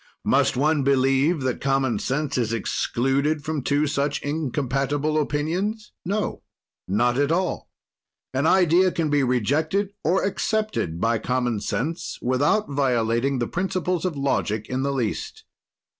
[0.25, 5.91] "Must one believe that common sense is excluded from two such incompatible opinions?
[6.03, 6.41] "No,
[6.87, 7.69] not at all.
[8.33, 14.17] An idea can be rejected or accepted by common sense without violating the principles of
[14.17, 15.43] logic in the least.